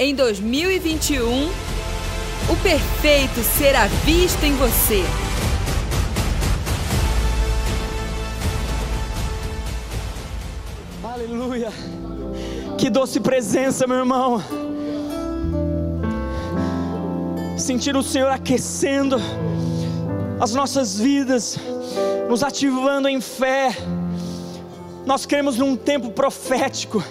[0.00, 1.50] Em 2021,
[2.48, 5.02] o perfeito será visto em você.
[11.02, 11.72] Aleluia.
[12.78, 14.40] Que doce presença, meu irmão.
[17.56, 19.16] Sentir o Senhor aquecendo
[20.38, 21.58] as nossas vidas,
[22.28, 23.76] nos ativando em fé.
[25.04, 27.02] Nós cremos num tempo profético,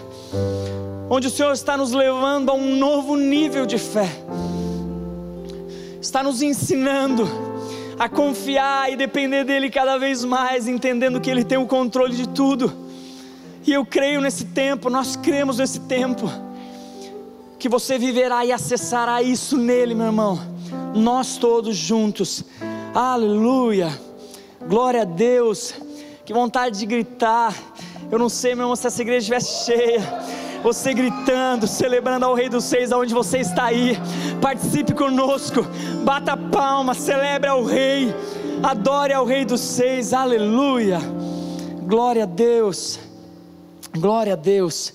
[1.09, 4.09] onde o Senhor está nos levando a um novo nível de fé,
[6.01, 7.27] está nos ensinando
[7.97, 12.27] a confiar e depender dEle cada vez mais, entendendo que Ele tem o controle de
[12.29, 12.71] tudo.
[13.65, 16.29] E eu creio nesse tempo, nós cremos nesse tempo,
[17.57, 20.39] que você viverá e acessará isso nele, meu irmão,
[20.93, 22.43] nós todos juntos,
[22.93, 23.89] aleluia,
[24.67, 25.73] glória a Deus,
[26.23, 27.55] que vontade de gritar,
[28.11, 30.46] eu não sei, meu irmão, se essa igreja estivesse cheia.
[30.63, 33.97] Você gritando, celebrando ao Rei dos Seis, aonde você está aí.
[34.41, 35.61] Participe conosco,
[36.03, 38.13] bata palma, celebre ao Rei,
[38.63, 40.99] adore ao Rei dos Seis, aleluia.
[41.83, 42.99] Glória a Deus,
[43.97, 44.93] glória a Deus.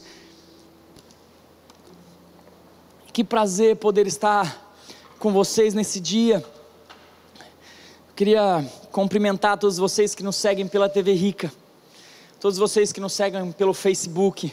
[3.12, 4.74] Que prazer poder estar
[5.18, 6.44] com vocês nesse dia.
[8.16, 11.50] Queria cumprimentar todos vocês que nos seguem pela TV Rica
[12.42, 14.52] todos vocês que nos seguem pelo Facebook,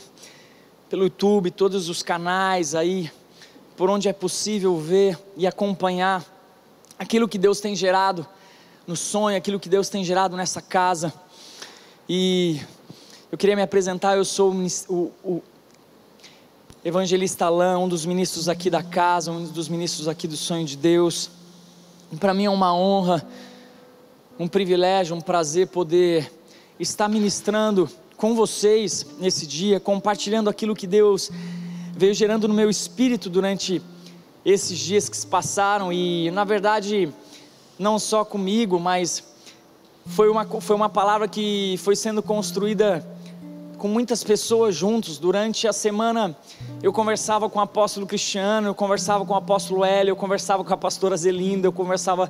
[0.90, 3.12] pelo YouTube, todos os canais aí,
[3.78, 6.26] por onde é possível ver e acompanhar
[6.98, 8.26] aquilo que Deus tem gerado
[8.88, 11.14] no sonho, aquilo que Deus tem gerado nessa casa.
[12.10, 12.60] E
[13.32, 14.52] eu queria me apresentar, eu sou
[14.90, 15.44] o, o
[16.84, 20.76] evangelista Alain, um dos ministros aqui da casa, um dos ministros aqui do sonho de
[20.76, 21.30] Deus.
[22.20, 23.24] Para mim é uma honra,
[24.40, 26.32] um privilégio, um prazer poder
[26.80, 27.88] estar ministrando
[28.20, 31.32] com vocês nesse dia, compartilhando aquilo que Deus
[31.96, 33.82] veio gerando no meu espírito durante
[34.44, 37.14] esses dias que se passaram e, na verdade,
[37.80, 39.24] não só comigo, mas
[40.06, 43.08] foi uma, foi uma palavra que foi sendo construída
[43.78, 45.18] com muitas pessoas juntos.
[45.18, 46.36] Durante a semana
[46.84, 50.74] eu conversava com o apóstolo Cristiano, eu conversava com o apóstolo Hélio, eu conversava com
[50.74, 52.30] a pastora Zelinda, eu conversava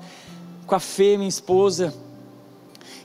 [0.67, 1.91] com a Fê, minha esposa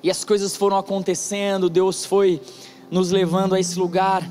[0.05, 2.39] e as coisas foram acontecendo, Deus foi
[2.91, 4.23] nos levando a esse lugar.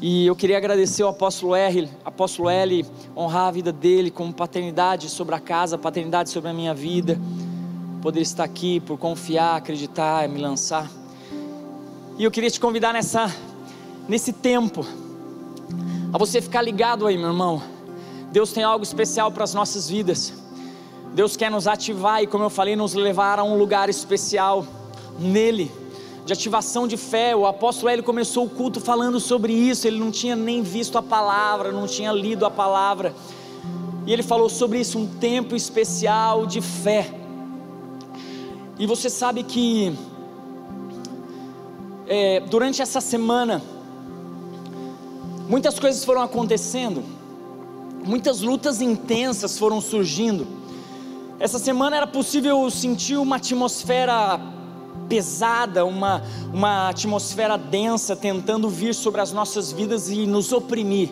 [0.00, 2.84] E eu queria agradecer ao apóstolo R, apóstolo L,
[3.16, 7.18] honrar a vida dele com paternidade sobre a casa, paternidade sobre a minha vida,
[8.02, 10.90] poder estar aqui por confiar, acreditar, me lançar.
[12.18, 13.30] E eu queria te convidar nessa
[14.08, 14.84] nesse tempo
[16.12, 17.62] a você ficar ligado aí, meu irmão.
[18.30, 20.32] Deus tem algo especial para as nossas vidas.
[21.14, 24.66] Deus quer nos ativar e, como eu falei, nos levar a um lugar especial
[25.18, 25.70] nele,
[26.24, 27.36] de ativação de fé.
[27.36, 31.02] O apóstolo Hélio começou o culto falando sobre isso, ele não tinha nem visto a
[31.02, 33.14] palavra, não tinha lido a palavra.
[34.06, 37.10] E ele falou sobre isso, um tempo especial de fé.
[38.78, 39.96] E você sabe que
[42.06, 43.62] é, durante essa semana,
[45.48, 47.02] muitas coisas foram acontecendo,
[48.04, 50.46] muitas lutas intensas foram surgindo.
[51.38, 54.53] Essa semana era possível sentir uma atmosfera
[55.08, 56.22] pesada, uma,
[56.52, 61.10] uma atmosfera densa tentando vir sobre as nossas vidas e nos oprimir.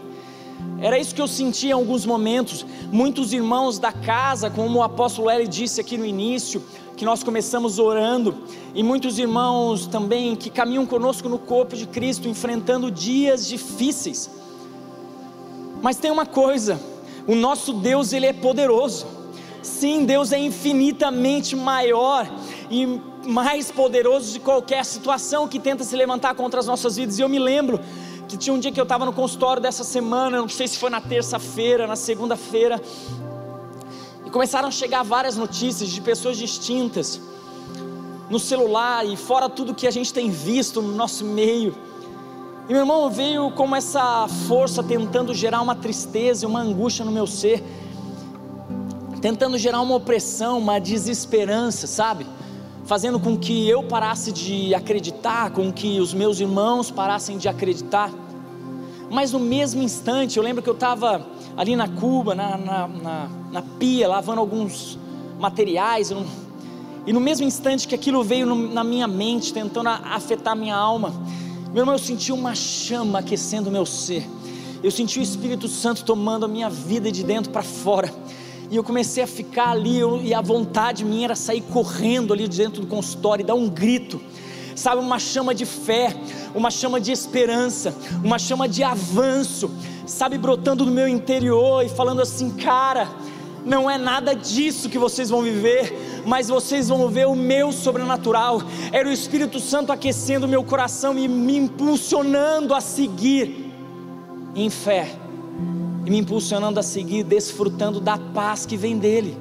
[0.80, 2.66] Era isso que eu senti em alguns momentos.
[2.90, 6.62] Muitos irmãos da casa, como o apóstolo Eli disse aqui no início,
[6.96, 8.34] que nós começamos orando,
[8.74, 14.30] e muitos irmãos também que caminham conosco no corpo de Cristo, enfrentando dias difíceis.
[15.80, 16.80] Mas tem uma coisa:
[17.26, 19.06] o nosso Deus, ele é poderoso.
[19.62, 22.28] Sim, Deus é infinitamente maior
[22.68, 27.18] e mais poderoso de qualquer situação que tenta se levantar contra as nossas vidas.
[27.18, 27.80] E eu me lembro
[28.26, 30.90] que tinha um dia que eu estava no consultório dessa semana, não sei se foi
[30.90, 32.80] na terça-feira, na segunda-feira,
[34.26, 37.20] e começaram a chegar várias notícias de pessoas distintas
[38.28, 41.74] no celular e fora tudo que a gente tem visto no nosso meio.
[42.68, 47.12] E meu irmão veio como essa força tentando gerar uma tristeza e uma angústia no
[47.12, 47.62] meu ser,
[49.22, 52.26] tentando gerar uma opressão, uma desesperança, sabe?
[52.84, 58.10] fazendo com que eu parasse de acreditar, com que os meus irmãos parassem de acreditar.
[59.10, 61.26] Mas no mesmo instante, eu lembro que eu estava
[61.56, 64.98] ali na cuba, na, na, na, na, pia, lavando alguns
[65.38, 66.12] materiais,
[67.06, 71.12] e no mesmo instante que aquilo veio no, na minha mente, tentando afetar minha alma,
[71.72, 74.28] meu irmão, eu senti uma chama aquecendo o meu ser.
[74.82, 78.12] Eu senti o Espírito Santo tomando a minha vida de dentro para fora
[78.72, 82.48] e eu comecei a ficar ali, eu, e a vontade minha era sair correndo ali
[82.48, 84.18] dentro do consultório e dar um grito,
[84.74, 86.16] sabe, uma chama de fé,
[86.54, 89.70] uma chama de esperança, uma chama de avanço,
[90.06, 93.10] sabe, brotando no meu interior e falando assim, cara,
[93.62, 98.62] não é nada disso que vocês vão viver, mas vocês vão ver o meu sobrenatural.
[98.90, 103.70] Era o Espírito Santo aquecendo meu coração e me impulsionando a seguir
[104.56, 105.14] em fé,
[106.04, 109.36] e me impulsionando a seguir, desfrutando da paz que vem dEle,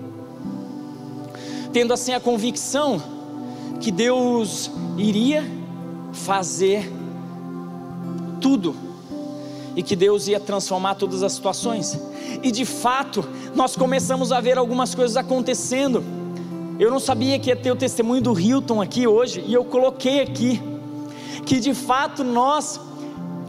[1.74, 3.02] tendo assim a convicção
[3.80, 5.44] que Deus iria
[6.13, 6.92] fazer
[8.40, 8.75] tudo
[9.75, 12.00] e que Deus ia transformar todas as situações.
[12.44, 16.04] E de fato, nós começamos a ver algumas coisas acontecendo.
[16.80, 20.22] Eu não sabia que ia ter o testemunho do Hilton aqui hoje, e eu coloquei
[20.22, 20.62] aqui
[21.46, 22.80] que de fato nós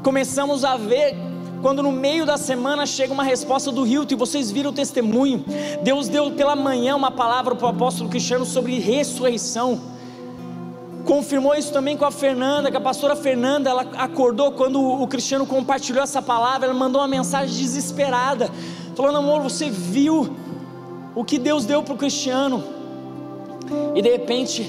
[0.02, 1.16] começamos a ver
[1.62, 5.44] quando no meio da semana chega uma resposta do Hilton e vocês viram o testemunho.
[5.82, 9.92] Deus deu pela manhã uma palavra para o apóstolo Cristiano sobre ressurreição
[11.04, 15.44] confirmou isso também com a Fernanda, que a pastora Fernanda, ela acordou quando o Cristiano
[15.44, 18.48] compartilhou essa palavra, ela mandou uma mensagem desesperada,
[18.94, 20.34] falando: amor, você viu
[21.14, 22.62] o que Deus deu para o Cristiano?
[23.94, 24.62] E de repente,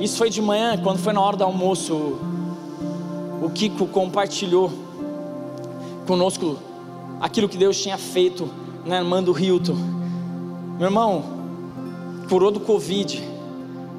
[0.00, 2.18] isso foi de manhã, quando foi na hora do almoço,
[3.42, 4.85] o Kiko compartilhou
[6.06, 6.56] conosco
[7.20, 8.48] aquilo que Deus tinha feito
[8.84, 9.76] na irmã do Hilton.
[10.78, 11.24] Meu irmão,
[12.28, 13.22] curou do Covid,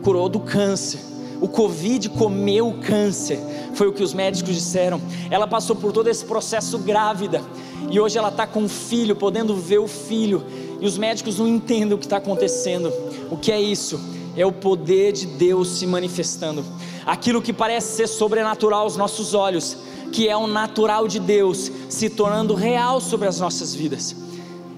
[0.04, 1.07] curou do câncer
[1.39, 3.39] o Covid comeu o câncer,
[3.75, 5.00] foi o que os médicos disseram.
[5.30, 7.44] Ela passou por todo esse processo grávida
[7.92, 10.44] e hoje ela está com um filho, podendo ver o filho.
[10.81, 12.92] E os médicos não entendem o que está acontecendo.
[13.30, 14.00] O que é isso?
[14.36, 16.65] É o poder de Deus se manifestando.
[17.06, 19.77] Aquilo que parece ser sobrenatural aos nossos olhos,
[20.12, 24.15] que é o natural de Deus se tornando real sobre as nossas vidas.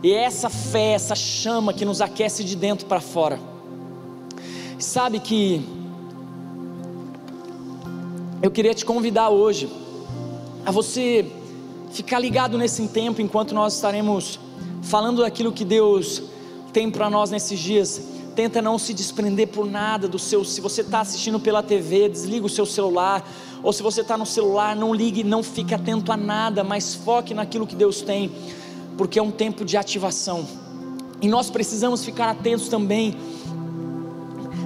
[0.01, 3.39] E é essa fé, essa chama que nos aquece de dentro para fora.
[4.77, 5.61] Sabe que
[8.41, 9.69] eu queria te convidar hoje
[10.65, 11.29] a você
[11.91, 14.39] ficar ligado nesse tempo enquanto nós estaremos
[14.81, 16.23] falando daquilo que Deus
[16.71, 18.01] tem para nós nesses dias.
[18.35, 20.45] Tenta não se desprender por nada do seu.
[20.45, 23.27] Se você está assistindo pela TV, desliga o seu celular.
[23.61, 27.33] Ou se você está no celular, não ligue, não fique atento a nada, mas foque
[27.33, 28.31] naquilo que Deus tem,
[28.97, 30.47] porque é um tempo de ativação.
[31.21, 33.15] E nós precisamos ficar atentos também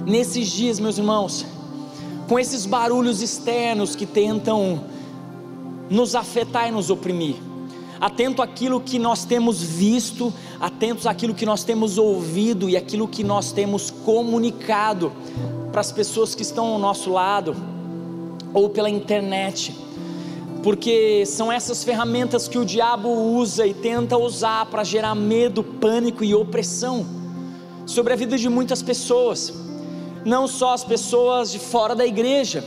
[0.06, 1.44] nesses dias, meus irmãos
[2.28, 4.84] com esses barulhos externos que tentam
[5.90, 7.36] nos afetar e nos oprimir.
[8.00, 13.22] Atento àquilo que nós temos visto, atentos àquilo que nós temos ouvido e aquilo que
[13.22, 15.12] nós temos comunicado
[15.70, 17.54] para as pessoas que estão ao nosso lado
[18.54, 19.76] ou pela internet.
[20.62, 26.24] Porque são essas ferramentas que o diabo usa e tenta usar para gerar medo, pânico
[26.24, 27.04] e opressão
[27.84, 29.64] sobre a vida de muitas pessoas
[30.24, 32.64] não só as pessoas de fora da igreja,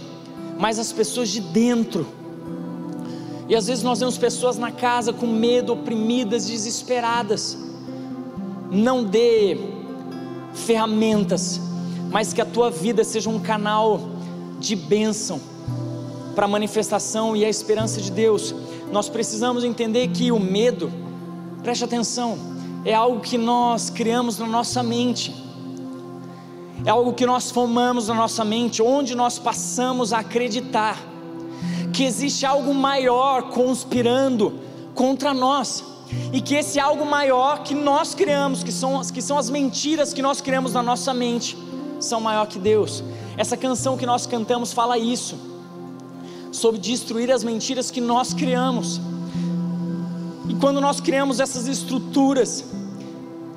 [0.60, 2.06] mas as pessoas de dentro.
[3.50, 7.58] E às vezes nós vemos pessoas na casa com medo, oprimidas, desesperadas.
[8.70, 9.58] Não dê
[10.54, 11.60] ferramentas,
[12.12, 14.02] mas que a tua vida seja um canal
[14.60, 15.40] de bênção
[16.38, 18.54] para a manifestação e a esperança de Deus.
[18.92, 20.94] Nós precisamos entender que o medo,
[21.64, 22.38] preste atenção,
[22.86, 25.48] é algo que nós criamos na nossa mente
[26.86, 30.98] é algo que nós formamos na nossa mente, onde nós passamos a acreditar
[31.92, 34.60] que existe algo maior conspirando
[34.94, 35.84] contra nós
[36.32, 40.22] e que esse algo maior que nós criamos, que são, que são as mentiras que
[40.22, 41.58] nós criamos na nossa mente,
[42.00, 43.04] são maior que Deus.
[43.36, 45.36] Essa canção que nós cantamos fala isso,
[46.58, 49.00] sobre destruir as mentiras que nós criamos.
[50.50, 52.66] E quando nós criamos essas estruturas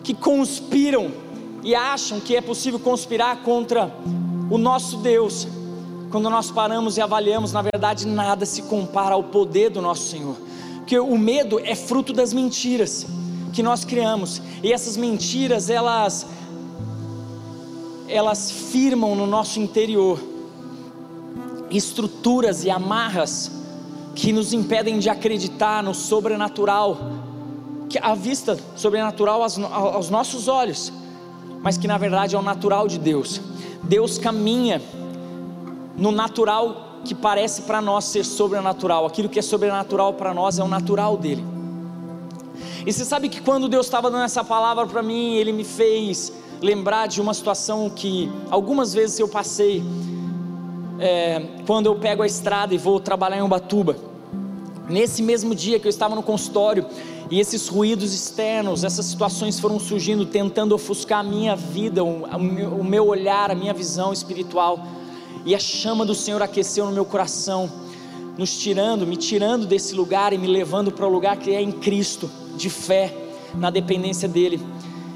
[0.03, 1.11] que conspiram
[1.63, 3.93] e acham que é possível conspirar contra
[4.51, 5.47] o nosso Deus,
[6.11, 10.37] quando nós paramos e avaliamos, na verdade, nada se compara ao poder do nosso Senhor,
[10.79, 13.07] porque o medo é fruto das mentiras
[13.53, 16.27] que nós criamos, e essas mentiras, elas,
[18.09, 20.30] elas firmam no nosso interior
[21.71, 23.51] estruturas e amarras
[24.15, 26.99] que nos impedem de acreditar no sobrenatural,
[27.89, 30.93] que a vista sobrenatural aos, aos nossos olhos,
[31.63, 33.41] mas que na verdade é o natural de Deus.
[33.83, 34.81] Deus caminha
[35.97, 39.07] no natural que parece para nós ser sobrenatural.
[39.07, 41.45] Aquilo que é sobrenatural para nós é o natural dele.
[42.87, 46.33] E você sabe que quando Deus estava dando essa palavra para mim, Ele me fez
[46.61, 49.83] lembrar de uma situação que algumas vezes eu passei
[51.01, 53.97] é, quando eu pego a estrada e vou trabalhar em Ubatuba.
[54.89, 56.85] Nesse mesmo dia que eu estava no consultório,
[57.31, 63.07] e esses ruídos externos, essas situações foram surgindo, tentando ofuscar a minha vida, o meu
[63.07, 64.85] olhar, a minha visão espiritual.
[65.47, 67.71] E a chama do Senhor aqueceu no meu coração.
[68.37, 71.71] nos tirando, me tirando desse lugar e me levando para o lugar que é em
[71.71, 73.15] Cristo, de fé,
[73.55, 74.61] na dependência dEle.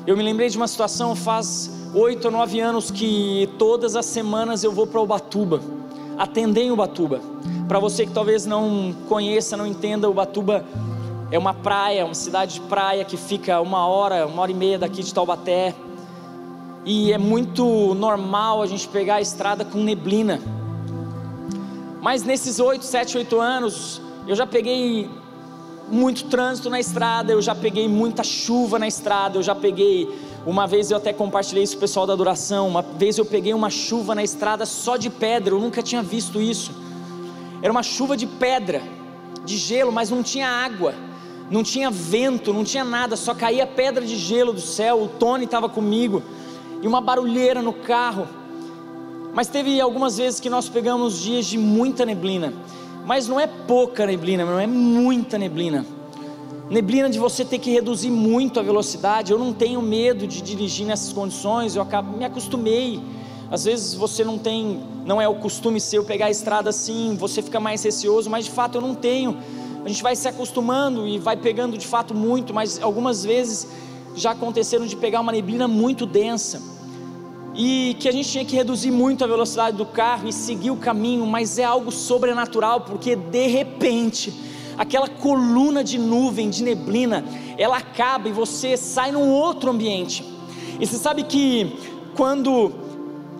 [0.06, 4.64] Eu me lembrei de uma situação faz oito ou nove anos que todas as semanas
[4.64, 5.60] eu vou para Ubatuba,
[6.18, 7.20] atender em Ubatuba.
[7.68, 10.64] Para você que talvez não conheça, não entenda, Ubatuba
[11.30, 14.78] é uma praia, uma cidade de praia que fica uma hora, uma hora e meia
[14.78, 15.74] daqui de Taubaté.
[16.84, 20.40] E é muito normal a gente pegar a estrada com neblina.
[22.02, 25.08] Mas nesses oito, sete, oito anos, eu já peguei
[25.90, 30.08] muito trânsito na estrada, eu já peguei muita chuva na estrada, eu já peguei.
[30.46, 32.68] Uma vez eu até compartilhei isso com o pessoal da adoração.
[32.68, 36.40] Uma vez eu peguei uma chuva na estrada só de pedra, eu nunca tinha visto
[36.40, 36.70] isso.
[37.62, 38.82] Era uma chuva de pedra,
[39.42, 40.94] de gelo, mas não tinha água,
[41.50, 45.02] não tinha vento, não tinha nada, só caía pedra de gelo do céu.
[45.02, 46.22] O Tony estava comigo
[46.82, 48.28] e uma barulheira no carro.
[49.32, 52.52] Mas teve algumas vezes que nós pegamos dias de muita neblina.
[53.06, 55.86] Mas não é pouca neblina, não é muita neblina.
[56.71, 59.30] Neblina de você ter que reduzir muito a velocidade.
[59.30, 63.02] Eu não tenho medo de dirigir nessas condições, eu acabo, me acostumei.
[63.50, 67.42] Às vezes você não tem, não é o costume seu pegar a estrada assim, você
[67.42, 69.37] fica mais receoso, mas de fato eu não tenho.
[69.85, 73.68] A gente vai se acostumando e vai pegando de fato muito, mas algumas vezes
[74.16, 76.62] já aconteceram de pegar uma neblina muito densa
[77.54, 80.76] e que a gente tinha que reduzir muito a velocidade do carro e seguir o
[80.76, 84.33] caminho, mas é algo sobrenatural, porque de repente,
[84.76, 87.25] aquela coluna de nuvem, de neblina,
[87.57, 90.25] ela acaba e você sai num outro ambiente.
[90.81, 91.78] E você sabe que
[92.16, 92.73] quando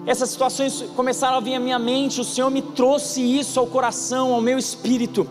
[0.07, 4.33] essas situações começaram a vir à minha mente, o Senhor me trouxe isso ao coração,
[4.33, 5.27] ao meu espírito.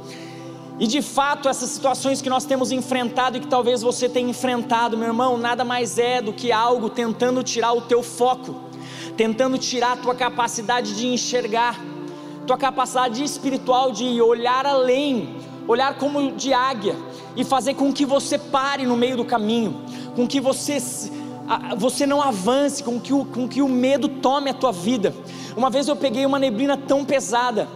[0.80, 4.98] E de fato, essas situações que nós temos enfrentado e que talvez você tenha enfrentado,
[4.98, 8.74] meu irmão, nada mais é do que algo tentando tirar o teu foco
[9.16, 11.80] tentando tirar a tua capacidade de enxergar,
[12.48, 15.36] tua capacidade espiritual de olhar além,
[15.68, 16.96] olhar como de águia
[17.36, 19.82] e fazer com que você pare no meio do caminho,
[20.16, 20.80] com que você
[21.78, 25.14] você não avance, com que, o, com que o medo tome a tua vida.
[25.58, 27.68] Uma vez eu peguei uma neblina tão pesada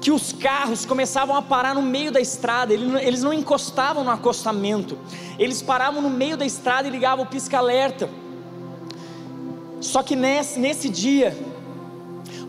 [0.00, 4.96] que os carros começavam a parar no meio da estrada, eles não encostavam no acostamento,
[5.38, 8.08] eles paravam no meio da estrada e ligavam o pisca-alerta.
[9.80, 11.36] Só que nesse, nesse dia,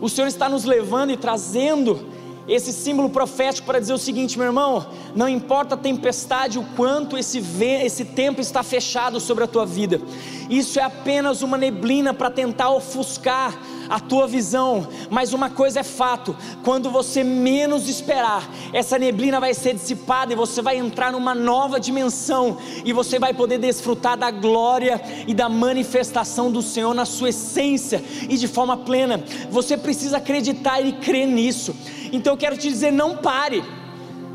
[0.00, 2.06] o Senhor está nos levando e trazendo
[2.50, 7.16] esse símbolo profético para dizer o seguinte, meu irmão: não importa a tempestade, o quanto
[7.16, 7.40] esse,
[7.82, 10.00] esse tempo está fechado sobre a tua vida,
[10.50, 13.56] isso é apenas uma neblina para tentar ofuscar
[13.90, 19.52] a tua visão, mas uma coisa é fato: quando você menos esperar, essa neblina vai
[19.52, 24.30] ser dissipada e você vai entrar numa nova dimensão e você vai poder desfrutar da
[24.30, 29.22] glória e da manifestação do Senhor na sua essência e de forma plena.
[29.50, 31.74] Você precisa acreditar e crer nisso.
[32.12, 33.62] Então eu quero te dizer: não pare,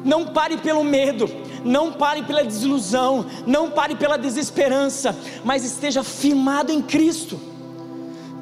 [0.04, 1.30] não pare pelo medo.
[1.66, 7.40] Não pare pela desilusão, não pare pela desesperança, mas esteja firmado em Cristo,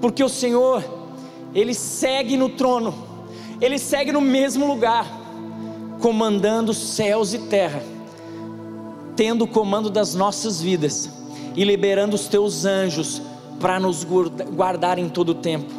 [0.01, 0.83] porque o Senhor
[1.55, 2.93] ele segue no trono,
[3.61, 5.07] ele segue no mesmo lugar,
[6.01, 7.81] comandando céus e terra,
[9.15, 11.09] tendo o comando das nossas vidas
[11.55, 13.21] e liberando os teus anjos
[13.57, 15.71] para nos guardar em todo o tempo.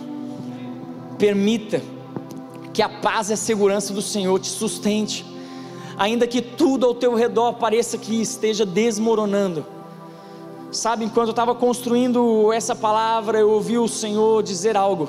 [1.19, 1.83] Permita
[2.75, 5.25] que a paz e a segurança do Senhor te sustente,
[5.97, 9.65] ainda que tudo ao teu redor pareça que esteja desmoronando.
[10.71, 15.09] Sabe, enquanto eu estava construindo essa palavra, eu ouvi o Senhor dizer algo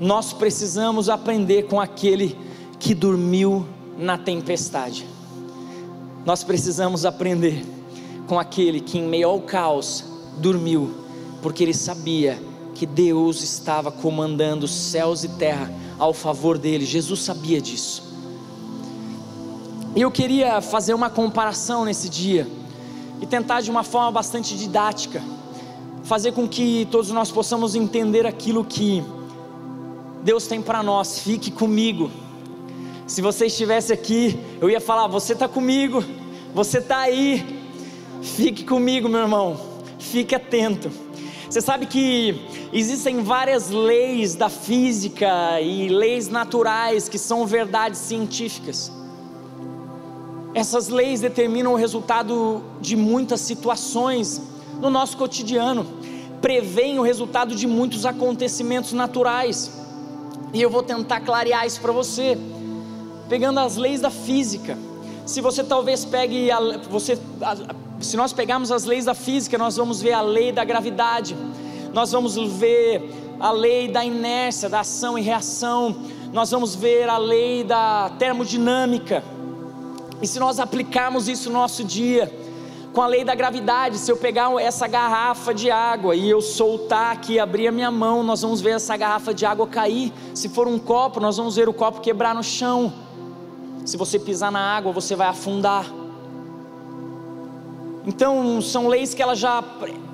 [0.00, 2.36] nós precisamos aprender com aquele
[2.78, 3.66] que dormiu
[3.98, 5.06] na tempestade.
[6.24, 7.62] Nós precisamos aprender
[8.26, 10.02] com aquele que, em meio ao caos,
[10.38, 10.94] dormiu,
[11.42, 12.42] porque ele sabia
[12.74, 15.70] que Deus estava comandando céus e terra
[16.00, 16.84] ao favor dele.
[16.84, 18.02] Jesus sabia disso.
[19.94, 22.48] E eu queria fazer uma comparação nesse dia
[23.20, 25.22] e tentar de uma forma bastante didática
[26.10, 29.00] fazer com que todos nós possamos entender aquilo que
[30.24, 32.10] Deus tem para nós, fique comigo.
[33.06, 36.02] Se você estivesse aqui, eu ia falar: Você está comigo,
[36.54, 37.44] você está aí,
[38.22, 39.60] fique comigo, meu irmão,
[39.98, 40.90] fique atento.
[41.48, 42.40] Você sabe que
[42.72, 48.92] existem várias leis da física e leis naturais que são verdades científicas.
[50.54, 54.40] Essas leis determinam o resultado de muitas situações
[54.80, 55.86] no nosso cotidiano,
[56.40, 59.70] preveem o resultado de muitos acontecimentos naturais.
[60.52, 62.36] E eu vou tentar clarear isso para você,
[63.28, 64.76] pegando as leis da física.
[65.26, 69.76] Se você talvez pegue, a, você, a, se nós pegarmos as leis da física, nós
[69.76, 71.36] vamos ver a lei da gravidade,
[71.92, 75.96] nós vamos ver a lei da inércia, da ação e reação,
[76.32, 79.24] nós vamos ver a lei da termodinâmica.
[80.22, 82.30] E se nós aplicarmos isso no nosso dia,
[82.92, 87.12] com a lei da gravidade, se eu pegar essa garrafa de água e eu soltar
[87.12, 90.12] aqui, abrir a minha mão, nós vamos ver essa garrafa de água cair.
[90.34, 92.92] Se for um copo, nós vamos ver o copo quebrar no chão.
[93.84, 95.99] Se você pisar na água, você vai afundar.
[98.06, 99.62] Então, são leis que elas já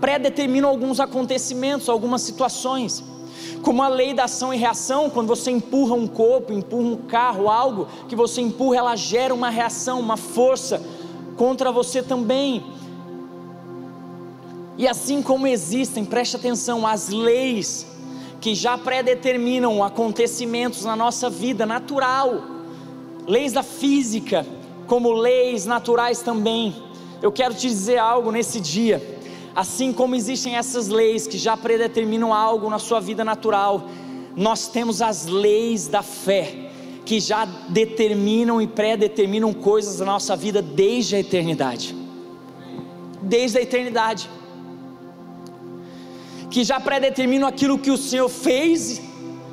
[0.00, 3.02] predeterminam alguns acontecimentos, algumas situações.
[3.62, 7.48] Como a lei da ação e reação, quando você empurra um corpo, empurra um carro,
[7.48, 10.82] algo que você empurra, ela gera uma reação, uma força
[11.36, 12.64] contra você também.
[14.78, 17.86] E assim como existem, preste atenção, as leis
[18.40, 22.42] que já predeterminam acontecimentos na nossa vida natural,
[23.26, 24.46] leis da física,
[24.86, 26.74] como leis naturais também.
[27.22, 29.02] Eu quero te dizer algo nesse dia.
[29.54, 33.88] Assim como existem essas leis que já predeterminam algo na sua vida natural,
[34.36, 36.66] nós temos as leis da fé
[37.06, 41.96] que já determinam e pré-determinam coisas na nossa vida desde a eternidade.
[43.22, 44.28] Desde a eternidade.
[46.50, 49.00] Que já predeterminam aquilo que o Senhor fez,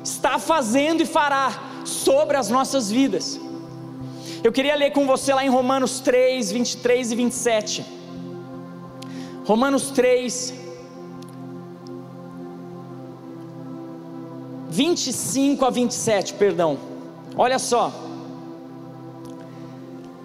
[0.02, 3.40] está fazendo e fará sobre as nossas vidas.
[4.44, 7.86] Eu queria ler com você lá em Romanos 3, 23 e 27.
[9.46, 10.52] Romanos 3,
[14.68, 16.78] 25 a 27, perdão.
[17.34, 17.90] Olha só,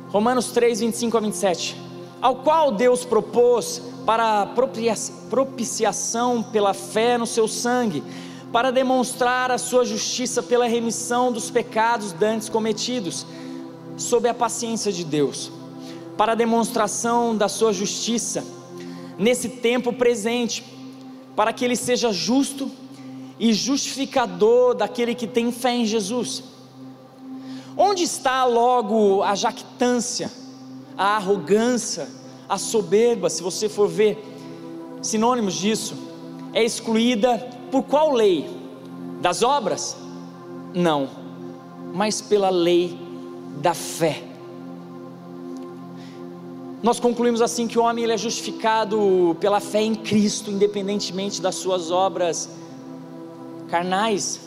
[0.09, 1.77] Romanos 3, 25 a 27.
[2.21, 4.53] Ao qual Deus propôs para
[5.29, 8.03] propiciação pela fé no seu sangue,
[8.51, 13.25] para demonstrar a sua justiça pela remissão dos pecados dantes cometidos,
[13.99, 15.51] sob a paciência de Deus,
[16.17, 18.43] para a demonstração da sua justiça
[19.17, 20.63] nesse tempo presente,
[21.35, 22.71] para que ele seja justo
[23.37, 26.43] e justificador daquele que tem fé em Jesus.
[27.77, 30.31] Onde está logo a jactância,
[30.97, 32.07] a arrogância,
[32.47, 34.17] a soberba, se você for ver
[35.01, 35.95] sinônimos disso?
[36.53, 37.37] É excluída
[37.71, 38.49] por qual lei?
[39.21, 39.95] Das obras?
[40.73, 41.09] Não,
[41.93, 43.08] mas pela lei
[43.59, 44.23] da fé.
[46.81, 51.55] Nós concluímos assim que o homem ele é justificado pela fé em Cristo, independentemente das
[51.55, 52.49] suas obras
[53.69, 54.39] carnais.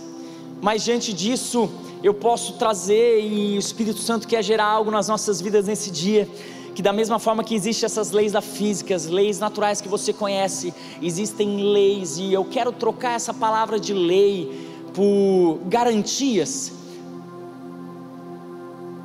[0.62, 1.70] Mas diante disso,
[2.02, 6.26] eu posso trazer e o Espírito Santo quer gerar algo nas nossas vidas nesse dia.
[6.74, 10.10] Que da mesma forma que existem essas leis da física, as leis naturais que você
[10.10, 10.72] conhece,
[11.02, 16.72] existem leis, e eu quero trocar essa palavra de lei por garantias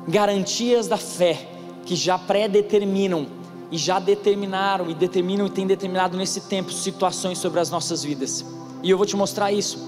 [0.08, 1.46] garantias da fé
[1.84, 3.26] que já pré-determinam
[3.70, 8.44] e já determinaram e determinam e têm determinado nesse tempo situações sobre as nossas vidas.
[8.82, 9.78] E eu vou te mostrar isso.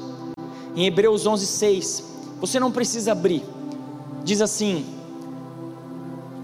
[0.77, 2.05] Em Hebreus 11:6,
[2.39, 3.43] você não precisa abrir.
[4.23, 4.85] Diz assim,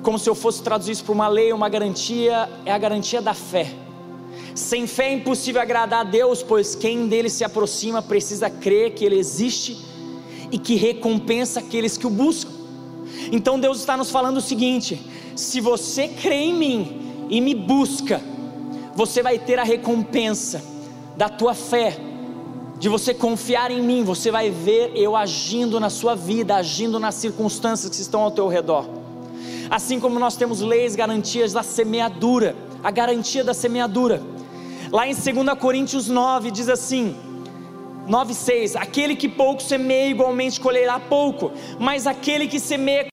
[0.02, 3.34] como se eu fosse traduzir isso para uma lei, uma garantia, é a garantia da
[3.34, 3.74] fé.
[4.54, 9.04] Sem fé é impossível agradar a Deus, pois quem dele se aproxima precisa crer que
[9.04, 9.76] ele existe
[10.50, 12.55] e que recompensa aqueles que o buscam.
[13.32, 15.00] Então Deus está nos falando o seguinte:
[15.34, 18.20] se você crê em mim e me busca,
[18.94, 20.62] você vai ter a recompensa
[21.16, 21.98] da tua fé,
[22.78, 27.14] de você confiar em mim, você vai ver eu agindo na sua vida, agindo nas
[27.14, 28.86] circunstâncias que estão ao teu redor.
[29.70, 34.22] Assim como nós temos leis, garantias da semeadura, a garantia da semeadura.
[34.92, 37.16] Lá em 2 Coríntios 9 diz assim:
[38.08, 43.06] 9,6: Aquele que pouco semeia, igualmente colherá pouco, mas aquele que semeia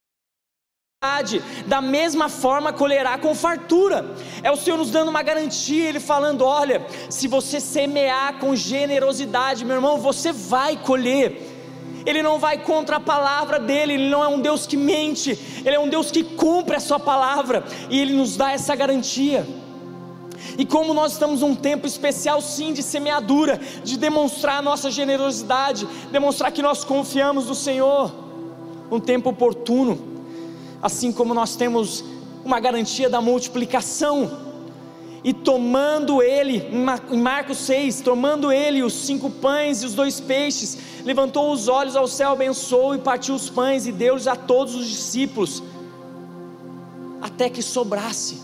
[1.66, 4.06] da mesma forma colherá com fartura.
[4.42, 9.64] É o Senhor nos dando uma garantia, Ele falando: olha, se você semear com generosidade,
[9.64, 11.50] meu irmão, você vai colher.
[12.06, 15.74] Ele não vai contra a palavra dele, ele não é um Deus que mente, ele
[15.74, 19.46] é um Deus que cumpre a sua palavra e ele nos dá essa garantia.
[20.58, 25.86] E como nós estamos num tempo especial, sim, de semeadura, de demonstrar a nossa generosidade,
[26.10, 28.12] demonstrar que nós confiamos no Senhor,
[28.90, 30.14] um tempo oportuno
[30.84, 32.04] assim como nós temos
[32.44, 34.30] uma garantia da multiplicação.
[35.24, 36.58] E tomando ele,
[37.10, 41.96] em Marcos 6, tomando ele os cinco pães e os dois peixes, levantou os olhos
[41.96, 45.62] ao céu, abençoou e partiu os pães e deu-os a todos os discípulos,
[47.22, 48.43] até que sobrasse.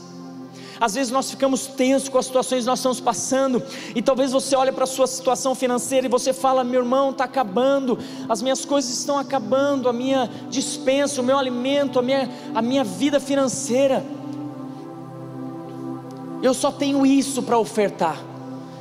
[0.81, 3.63] Às vezes nós ficamos tensos com as situações que nós estamos passando,
[3.95, 7.25] e talvez você olhe para a sua situação financeira e você fala: meu irmão, está
[7.25, 12.63] acabando, as minhas coisas estão acabando, a minha dispensa, o meu alimento, a minha, a
[12.63, 14.03] minha vida financeira.
[16.43, 18.19] Eu só tenho isso para ofertar.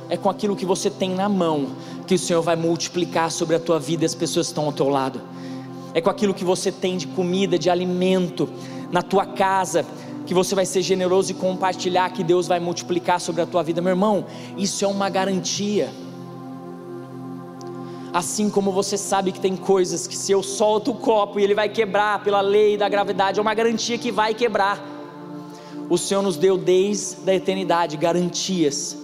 [0.08, 1.68] É com aquilo que você tem na mão
[2.06, 4.72] que o Senhor vai multiplicar sobre a tua vida e as pessoas que estão ao
[4.72, 5.20] teu lado.
[5.92, 8.48] é com aquilo que você tem de comida, de alimento
[8.90, 9.84] na tua casa,
[10.30, 13.80] que você vai ser generoso e compartilhar, que Deus vai multiplicar sobre a tua vida,
[13.80, 14.24] meu irmão.
[14.56, 15.90] Isso é uma garantia.
[18.12, 21.52] Assim como você sabe que tem coisas que se eu solto o copo e ele
[21.52, 24.80] vai quebrar pela lei da gravidade, é uma garantia que vai quebrar.
[25.88, 28.96] O Senhor nos deu desde a eternidade garantias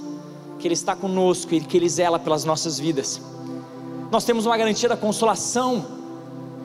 [0.60, 3.20] que Ele está conosco e que Ele zela pelas nossas vidas.
[4.12, 5.84] Nós temos uma garantia da consolação.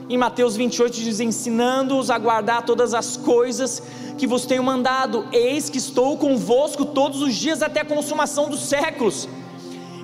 [0.08, 3.82] Em Mateus 28 diz: ensinando-os a guardar todas as coisas
[4.22, 8.60] que vos tenho mandado, eis que estou convosco todos os dias até a consumação dos
[8.60, 9.28] séculos.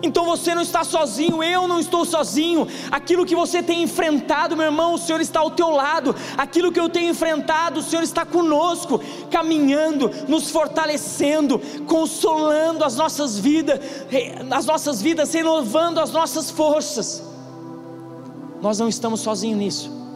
[0.01, 2.67] Então você não está sozinho, eu não estou sozinho.
[2.89, 6.15] Aquilo que você tem enfrentado, meu irmão, o Senhor está ao teu lado.
[6.35, 8.99] Aquilo que eu tenho enfrentado, o Senhor está conosco,
[9.29, 13.79] caminhando, nos fortalecendo, consolando as nossas vidas,
[14.49, 17.21] as nossas vidas, renovando as nossas forças.
[18.63, 20.06] Nós não estamos sozinhos nisso.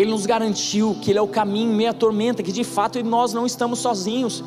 [0.00, 3.44] Ele nos garantiu que Ele é o caminho, meia tormenta, que de fato nós não
[3.44, 4.42] estamos sozinhos.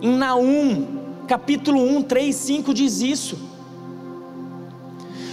[0.00, 0.86] Em Naum,
[1.26, 3.36] capítulo 1, 3, 5 diz isso.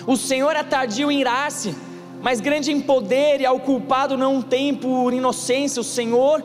[0.07, 1.75] O Senhor é tardio em irar-se,
[2.19, 5.81] mas grande em poder, e ao culpado não tem por inocência.
[5.81, 6.43] O Senhor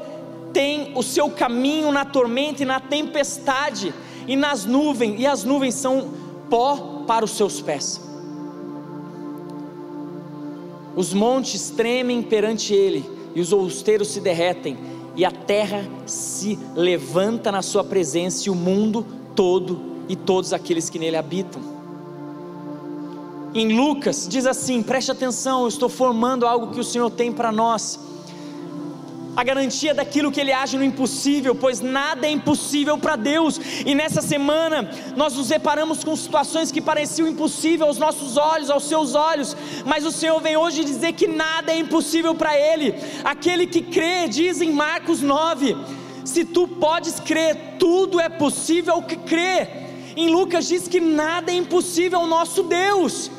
[0.53, 3.95] tem o seu caminho na tormenta e na tempestade,
[4.27, 6.11] e nas nuvens, e as nuvens são
[6.51, 8.07] pó para os seus pés.
[10.99, 14.77] Os montes tremem perante ele, e os outeiros se derretem,
[15.15, 19.07] e a terra se levanta na sua presença, e o mundo
[19.37, 21.63] todo e todos aqueles que nele habitam.
[23.55, 27.53] Em Lucas diz assim: preste atenção, eu estou formando algo que o Senhor tem para
[27.53, 28.01] nós.
[29.39, 33.61] A garantia daquilo que Ele age no impossível, pois nada é impossível para Deus.
[33.87, 38.89] E nessa semana nós nos deparamos com situações que pareciam impossíveis aos nossos olhos, aos
[38.89, 42.93] seus olhos, mas o Senhor vem hoje dizer que nada é impossível para Ele.
[43.23, 45.77] Aquele que crê, diz em Marcos 9,
[46.25, 49.69] se tu podes crer, tudo é possível que crê.
[50.17, 53.31] Em Lucas diz que nada é impossível ao nosso Deus.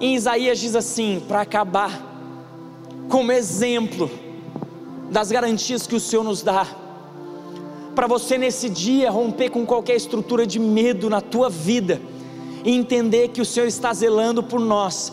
[0.00, 2.13] Em Isaías diz assim, para acabar,
[3.08, 4.10] como exemplo
[5.10, 6.66] das garantias que o Senhor nos dá,
[7.94, 12.00] para você nesse dia romper com qualquer estrutura de medo na tua vida
[12.64, 15.12] e entender que o Senhor está zelando por nós.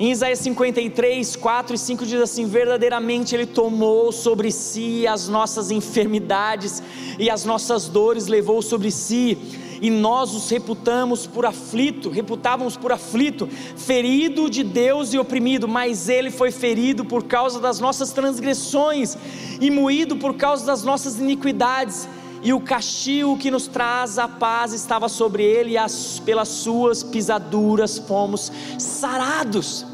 [0.00, 5.72] Em Isaías 53, 4 e 5 diz assim: Verdadeiramente Ele tomou sobre si as nossas
[5.72, 6.82] enfermidades
[7.18, 9.36] e as nossas dores levou sobre si,
[9.80, 16.08] e nós os reputamos por aflito, reputávamos por aflito, ferido de Deus e oprimido, mas
[16.08, 19.16] Ele foi ferido por causa das nossas transgressões
[19.60, 22.08] e moído por causa das nossas iniquidades.
[22.40, 27.02] E o castigo que nos traz a paz estava sobre ele, e as, pelas suas
[27.02, 29.84] pisaduras fomos sarados.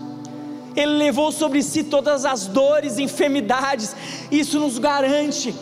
[0.77, 3.97] Ele levou sobre si todas as dores e enfermidades,
[4.31, 5.55] isso nos garante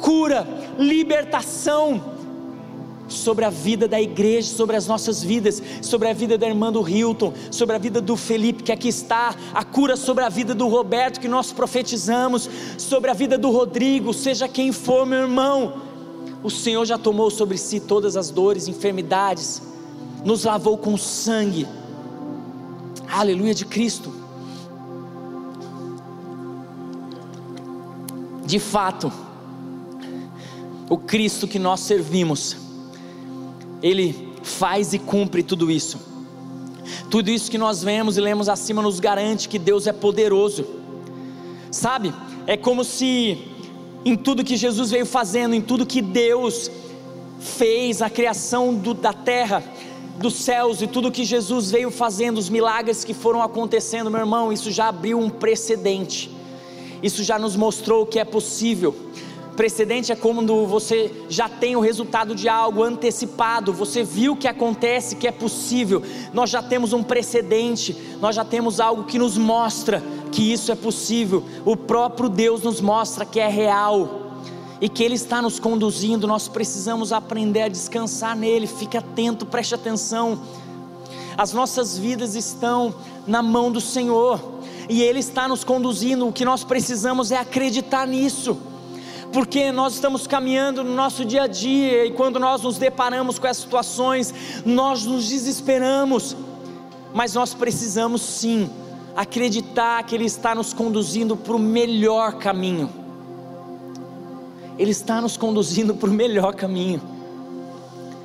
[0.00, 0.46] cura,
[0.78, 2.11] libertação
[3.12, 6.88] sobre a vida da igreja, sobre as nossas vidas, sobre a vida da irmã do
[6.88, 10.68] Hilton, sobre a vida do Felipe que aqui está, a cura sobre a vida do
[10.68, 12.48] Roberto que nós profetizamos,
[12.78, 15.82] sobre a vida do Rodrigo, seja quem for, meu irmão,
[16.42, 19.62] o Senhor já tomou sobre si todas as dores, enfermidades,
[20.24, 21.66] nos lavou com sangue,
[23.08, 24.22] aleluia de Cristo.
[28.52, 29.10] de fato,
[30.90, 32.54] o Cristo que nós servimos,
[33.82, 35.98] Ele faz e cumpre tudo isso.
[37.10, 40.64] Tudo isso que nós vemos e lemos acima nos garante que Deus é poderoso.
[41.70, 42.12] Sabe?
[42.46, 43.38] É como se
[44.04, 46.70] em tudo que Jesus veio fazendo, em tudo que Deus
[47.38, 49.62] fez, a criação do, da terra,
[50.18, 54.52] dos céus e tudo que Jesus veio fazendo, os milagres que foram acontecendo, meu irmão,
[54.52, 56.30] isso já abriu um precedente
[57.02, 58.94] isso já nos mostrou que é possível.
[59.56, 65.16] Precedente é quando você já tem o resultado de algo antecipado, você viu que acontece,
[65.16, 66.02] que é possível.
[66.32, 70.74] Nós já temos um precedente, nós já temos algo que nos mostra que isso é
[70.74, 71.44] possível.
[71.64, 74.22] O próprio Deus nos mostra que é real
[74.80, 76.26] e que Ele está nos conduzindo.
[76.26, 78.66] Nós precisamos aprender a descansar nele.
[78.66, 80.40] Fique atento, preste atenção.
[81.36, 82.94] As nossas vidas estão
[83.26, 84.40] na mão do Senhor
[84.88, 86.26] e Ele está nos conduzindo.
[86.26, 88.58] O que nós precisamos é acreditar nisso,
[89.32, 93.46] porque nós estamos caminhando no nosso dia a dia e quando nós nos deparamos com
[93.46, 96.36] essas situações, nós nos desesperamos,
[97.14, 98.70] mas nós precisamos sim
[99.16, 102.90] acreditar que Ele está nos conduzindo para o melhor caminho.
[104.78, 107.00] Ele está nos conduzindo para o melhor caminho.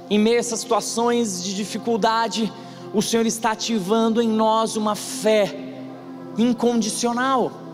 [0.10, 2.52] Em meio a essas situações de dificuldade,
[2.94, 5.56] o Senhor está ativando em nós uma fé
[6.38, 7.67] incondicional.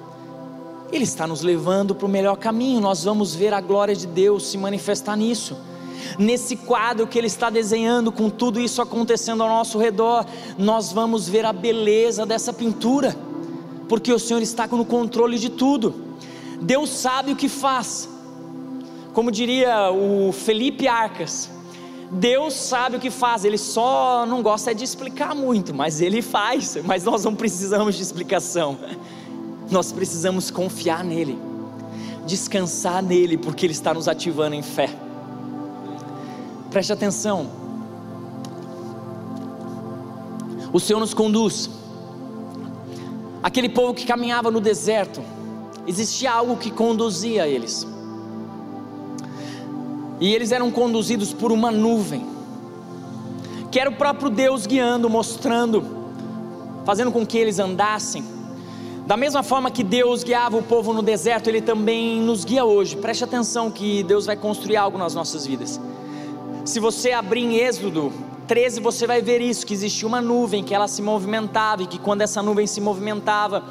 [0.94, 4.46] Ele está nos levando para o melhor caminho, nós vamos ver a glória de Deus
[4.46, 5.58] se manifestar nisso.
[6.20, 10.24] Nesse quadro que Ele está desenhando, com tudo isso acontecendo ao nosso redor,
[10.56, 13.18] nós vamos ver a beleza dessa pintura,
[13.90, 15.96] porque o Senhor está no controle de tudo.
[16.62, 18.08] Deus sabe o que faz,
[19.14, 21.50] como diria o Felipe Arcas,
[22.12, 26.78] Deus sabe o que faz, Ele só não gosta de explicar muito, mas Ele faz,
[26.86, 28.78] mas nós não precisamos de explicação,
[29.74, 31.38] nós precisamos confiar nele,
[32.26, 34.90] descansar nele, porque Ele está nos ativando em fé.
[36.70, 37.50] Preste atenção,
[40.72, 41.70] o Senhor nos conduz,
[43.42, 45.22] aquele povo que caminhava no deserto,
[45.86, 47.86] existia algo que conduzia eles,
[50.20, 52.26] e eles eram conduzidos por uma nuvem,
[53.72, 55.84] que era o próprio Deus guiando, mostrando,
[56.86, 58.33] fazendo com que eles andassem.
[59.06, 62.96] Da mesma forma que Deus guiava o povo no deserto, Ele também nos guia hoje.
[62.96, 65.80] Preste atenção que Deus vai construir algo nas nossas vidas.
[66.63, 68.13] Se você abrir em Êxodo
[68.48, 72.00] 13, você vai ver isso: que existia uma nuvem, que ela se movimentava, e que
[72.00, 73.66] quando essa nuvem se movimentava,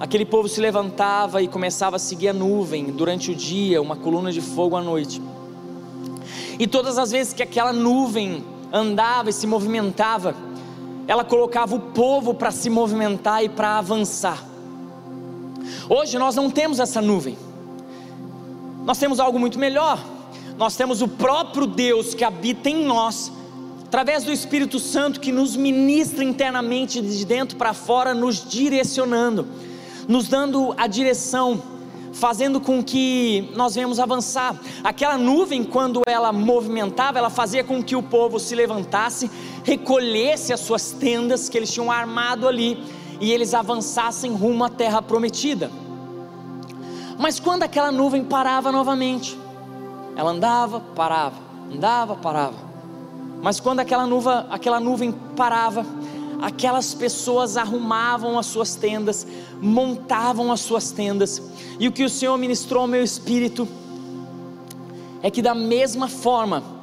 [0.00, 4.32] aquele povo se levantava e começava a seguir a nuvem durante o dia, uma coluna
[4.32, 5.20] de fogo à noite.
[6.58, 10.34] E todas as vezes que aquela nuvem andava e se movimentava,
[11.08, 14.44] ela colocava o povo para se movimentar e para avançar.
[15.88, 17.36] Hoje nós não temos essa nuvem,
[18.84, 19.98] nós temos algo muito melhor.
[20.58, 23.30] Nós temos o próprio Deus que habita em nós,
[23.86, 29.46] através do Espírito Santo que nos ministra internamente de dentro para fora, nos direcionando,
[30.08, 31.62] nos dando a direção
[32.12, 34.60] fazendo com que nós venhamos avançar.
[34.82, 39.30] Aquela nuvem, quando ela movimentava, ela fazia com que o povo se levantasse,
[39.68, 42.82] recolhesse as suas tendas que eles tinham armado ali
[43.20, 45.70] e eles avançassem rumo à terra prometida.
[47.18, 49.38] Mas quando aquela nuvem parava novamente,
[50.16, 51.36] ela andava, parava,
[51.70, 52.56] andava, parava.
[53.42, 55.84] Mas quando aquela nuvem, aquela nuvem parava,
[56.40, 59.26] aquelas pessoas arrumavam as suas tendas,
[59.60, 61.42] montavam as suas tendas,
[61.78, 63.68] e o que o Senhor ministrou ao meu espírito
[65.22, 66.77] é que, da mesma forma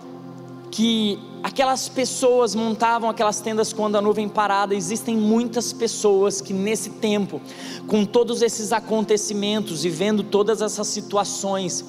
[0.76, 6.90] que aquelas pessoas montavam aquelas tendas quando a nuvem parada, existem muitas pessoas que nesse
[6.90, 7.40] tempo,
[7.88, 11.86] com todos esses acontecimentos e vendo todas essas situações,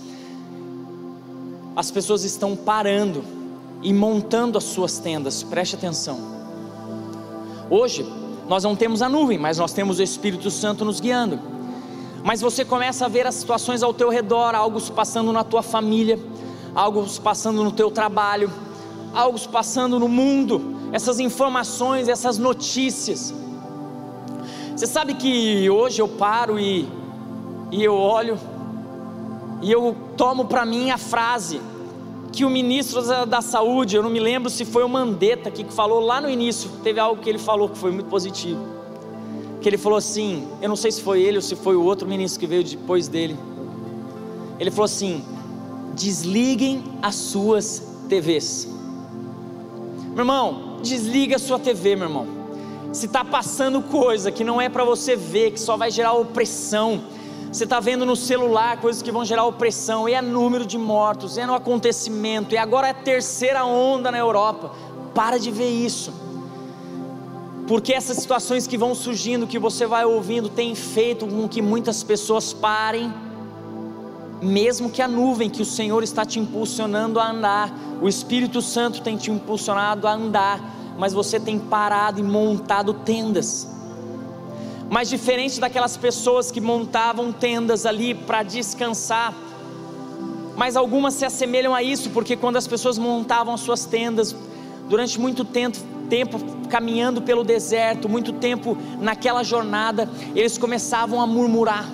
[1.74, 3.24] as pessoas estão parando
[3.82, 6.20] e montando as suas tendas, preste atenção.
[7.68, 8.06] Hoje,
[8.48, 11.40] nós não temos a nuvem, mas nós temos o Espírito Santo nos guiando.
[12.22, 15.64] Mas você começa a ver as situações ao teu redor, algo se passando na tua
[15.64, 16.20] família,
[16.72, 18.48] algo se passando no teu trabalho,
[19.14, 23.34] algo passando no mundo, essas informações, essas notícias.
[24.74, 26.86] Você sabe que hoje eu paro e,
[27.72, 28.38] e eu olho
[29.62, 31.60] e eu tomo para mim a frase
[32.32, 36.00] que o ministro da Saúde, eu não me lembro se foi o Mandetta que falou
[36.00, 38.60] lá no início, teve algo que ele falou que foi muito positivo.
[39.62, 42.06] Que ele falou assim, eu não sei se foi ele ou se foi o outro
[42.06, 43.36] ministro que veio depois dele.
[44.58, 45.22] Ele falou assim:
[45.94, 48.68] desliguem as suas TVs.
[50.16, 52.26] Meu irmão, desliga a sua TV, meu irmão.
[52.90, 57.02] Se está passando coisa que não é para você ver, que só vai gerar opressão,
[57.52, 61.36] você está vendo no celular coisas que vão gerar opressão, e é número de mortos,
[61.36, 64.72] é no acontecimento, e agora é a terceira onda na Europa.
[65.14, 66.14] Para de ver isso.
[67.68, 72.02] Porque essas situações que vão surgindo, que você vai ouvindo, tem feito com que muitas
[72.02, 73.12] pessoas parem,
[74.42, 79.00] mesmo que a nuvem que o Senhor está te impulsionando a andar, o Espírito Santo
[79.00, 80.60] tem te impulsionado a andar,
[80.98, 83.68] mas você tem parado e montado tendas.
[84.88, 89.34] Mas diferente daquelas pessoas que montavam tendas ali para descansar,
[90.56, 94.34] mas algumas se assemelham a isso, porque quando as pessoas montavam suas tendas,
[94.88, 101.86] durante muito tempo, tempo caminhando pelo deserto, muito tempo naquela jornada, eles começavam a murmurar,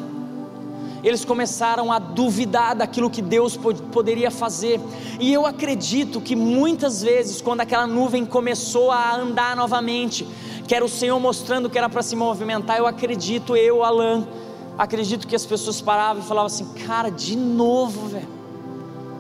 [1.03, 3.59] eles começaram a duvidar daquilo que Deus
[3.93, 4.81] poderia fazer,
[5.19, 10.27] e eu acredito que muitas vezes, quando aquela nuvem começou a andar novamente,
[10.67, 12.79] que era o Senhor mostrando que era para se movimentar.
[12.79, 14.27] Eu acredito, eu, Alan,
[14.79, 18.29] acredito que as pessoas paravam e falavam assim: cara, de novo, velho.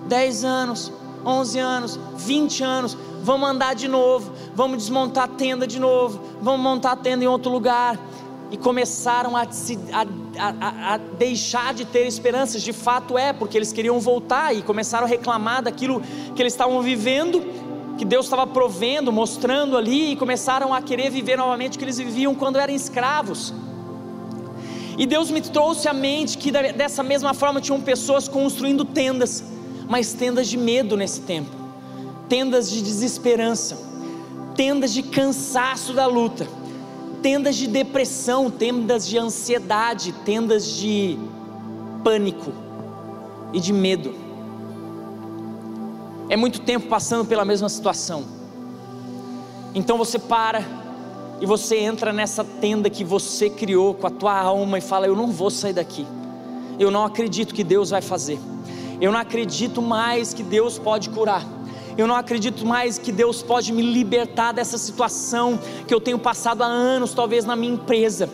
[0.08, 0.92] 10 anos,
[1.24, 6.60] 11 anos, 20 anos, vamos andar de novo, vamos desmontar a tenda de novo, vamos
[6.60, 7.98] montar a tenda em outro lugar.
[8.52, 10.06] E começaram a, se, a,
[10.38, 15.06] a, a deixar de ter esperanças, de fato é, porque eles queriam voltar e começaram
[15.06, 16.00] a reclamar daquilo
[16.36, 17.42] que eles estavam vivendo
[17.96, 21.98] que Deus estava provendo, mostrando ali, e começaram a querer viver novamente o que eles
[21.98, 23.52] viviam quando eram escravos.
[24.98, 29.44] E Deus me trouxe à mente que dessa mesma forma tinham pessoas construindo tendas,
[29.88, 31.50] mas tendas de medo nesse tempo,
[32.28, 33.78] tendas de desesperança,
[34.54, 36.46] tendas de cansaço da luta,
[37.22, 41.16] tendas de depressão, tendas de ansiedade, tendas de
[42.02, 42.52] pânico
[43.52, 44.14] e de medo.
[46.28, 48.24] É muito tempo passando pela mesma situação.
[49.74, 50.64] Então você para
[51.40, 55.16] e você entra nessa tenda que você criou com a tua alma e fala: Eu
[55.16, 56.06] não vou sair daqui.
[56.78, 58.38] Eu não acredito que Deus vai fazer.
[59.00, 61.44] Eu não acredito mais que Deus pode curar.
[61.96, 66.62] Eu não acredito mais que Deus pode me libertar dessa situação que eu tenho passado
[66.62, 68.30] há anos, talvez na minha empresa,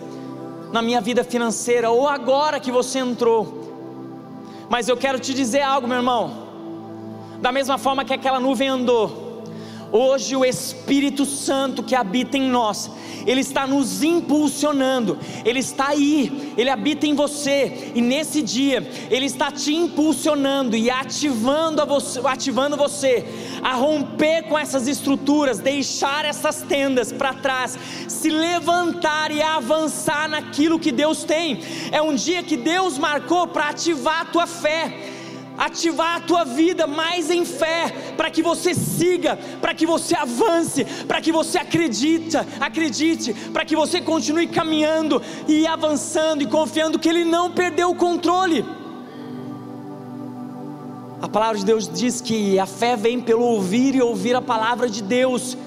[0.73, 3.59] na minha vida financeira, ou agora que você entrou.
[4.69, 6.47] Mas eu quero te dizer algo, meu irmão.
[7.41, 9.28] Da mesma forma que aquela nuvem andou,
[9.91, 12.91] Hoje o Espírito Santo que habita em nós,
[13.29, 19.27] ele está nos impulsionando, Ele está aí, Ele habita em você, e nesse dia Ele
[19.27, 23.27] está te impulsionando e ativando, você, ativando você
[23.63, 30.79] a romper com essas estruturas, deixar essas tendas para trás, se levantar e avançar naquilo
[30.79, 31.61] que Deus tem.
[31.93, 35.18] É um dia que Deus marcou para ativar a tua fé
[35.59, 40.85] ativar a tua vida mais em fé, para que você siga, para que você avance,
[41.07, 47.09] para que você acredita, acredite, para que você continue caminhando e avançando e confiando que
[47.09, 48.65] Ele não perdeu o controle.
[51.21, 54.89] A palavra de Deus diz que a fé vem pelo ouvir e ouvir a palavra
[54.89, 55.59] de Deus.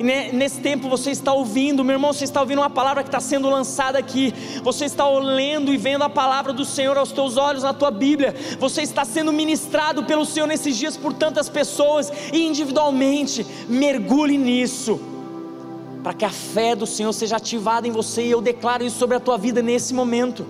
[0.00, 3.48] Nesse tempo você está ouvindo, meu irmão, você está ouvindo uma palavra que está sendo
[3.48, 4.34] lançada aqui.
[4.62, 8.34] Você está lendo e vendo a palavra do Senhor aos teus olhos na tua Bíblia.
[8.58, 13.46] Você está sendo ministrado pelo Senhor nesses dias por tantas pessoas e individualmente.
[13.68, 15.00] Mergulhe nisso.
[16.02, 19.16] Para que a fé do Senhor seja ativada em você, e eu declaro isso sobre
[19.16, 20.44] a tua vida nesse momento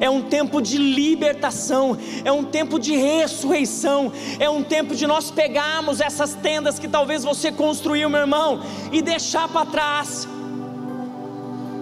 [0.00, 5.30] é um tempo de libertação, é um tempo de ressurreição, é um tempo de nós
[5.30, 8.60] pegarmos essas tendas que talvez você construiu, meu irmão,
[8.92, 10.28] e deixar para trás.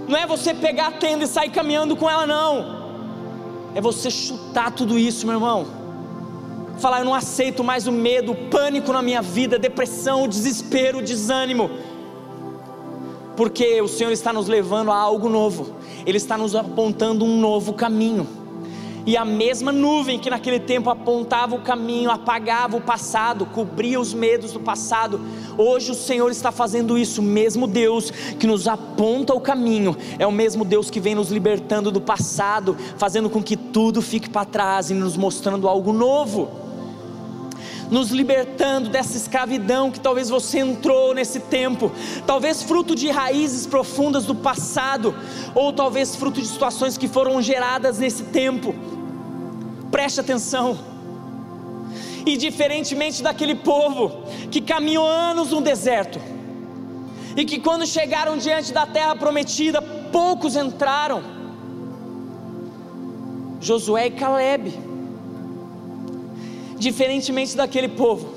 [0.08, 2.84] Não é você pegar a tenda e sair caminhando com ela, não.
[3.74, 5.66] É você chutar tudo isso, meu irmão.
[6.78, 10.98] Falar, eu não aceito mais o medo, o pânico na minha vida, depressão, o desespero,
[10.98, 11.70] o desânimo
[13.36, 15.74] porque o Senhor está nos levando a algo novo,
[16.06, 18.26] Ele está nos apontando um novo caminho.
[19.06, 24.14] E a mesma nuvem que naquele tempo apontava o caminho, apagava o passado, cobria os
[24.14, 25.20] medos do passado,
[25.58, 27.20] hoje o Senhor está fazendo isso.
[27.20, 31.30] O mesmo Deus que nos aponta o caminho, é o mesmo Deus que vem nos
[31.30, 36.63] libertando do passado, fazendo com que tudo fique para trás e nos mostrando algo novo
[37.94, 41.92] nos libertando dessa escravidão que talvez você entrou nesse tempo,
[42.26, 45.14] talvez fruto de raízes profundas do passado,
[45.54, 48.74] ou talvez fruto de situações que foram geradas nesse tempo.
[49.92, 50.76] Preste atenção.
[52.26, 56.20] E diferentemente daquele povo que caminhou anos no deserto,
[57.36, 59.80] e que quando chegaram diante da terra prometida,
[60.10, 61.22] poucos entraram.
[63.60, 64.93] Josué e Caleb
[66.84, 68.28] diferentemente daquele povo,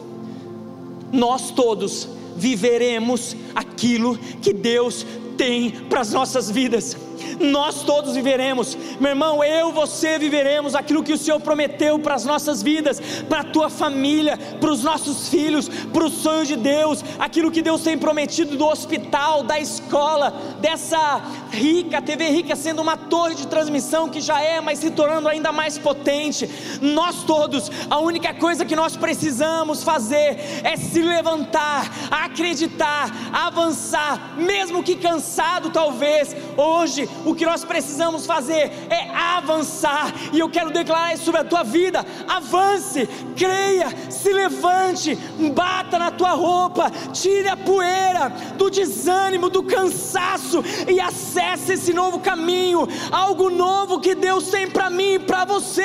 [1.11, 5.05] nós todos viveremos aquilo que Deus
[5.37, 6.95] tem para as nossas vidas
[7.39, 12.25] nós todos viveremos, meu irmão, eu, você viveremos aquilo que o Senhor prometeu para as
[12.25, 17.03] nossas vidas, para a tua família, para os nossos filhos, para o sonho de Deus,
[17.19, 22.97] aquilo que Deus tem prometido do hospital, da escola, dessa rica, TV rica sendo uma
[22.97, 26.49] torre de transmissão que já é, mas se tornando ainda mais potente.
[26.81, 34.83] Nós todos, a única coisa que nós precisamos fazer é se levantar, acreditar, avançar, mesmo
[34.83, 41.13] que cansado talvez, hoje o que nós precisamos fazer é avançar, e eu quero declarar
[41.13, 45.15] isso sobre a tua vida: avance, creia, se levante,
[45.53, 52.19] bata na tua roupa, tire a poeira do desânimo, do cansaço e acesse esse novo
[52.19, 55.83] caminho, algo novo que Deus tem para mim e para você.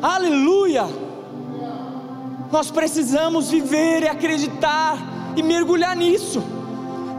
[0.00, 0.86] Aleluia!
[2.50, 4.98] Nós precisamos viver e acreditar
[5.36, 6.42] e mergulhar nisso.